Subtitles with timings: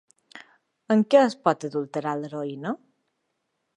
[0.95, 2.77] Amb què es pot adulterar l'heroïna?